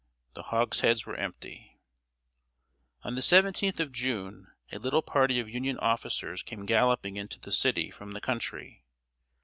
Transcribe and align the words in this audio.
The 0.33 0.41
hogsheads 0.41 1.05
were 1.05 1.13
empty. 1.15 1.77
On 3.03 3.13
the 3.13 3.21
17th 3.21 3.79
of 3.79 3.91
June, 3.91 4.47
a 4.71 4.79
little 4.79 5.03
party 5.03 5.39
of 5.39 5.47
Union 5.47 5.77
officers 5.77 6.41
came 6.41 6.65
galloping 6.65 7.17
into 7.17 7.39
the 7.39 7.51
city 7.51 7.91
from 7.91 8.13
the 8.13 8.21
country. 8.21 8.83